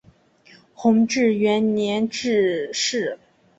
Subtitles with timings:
[0.73, 3.19] 弘治元年致仕。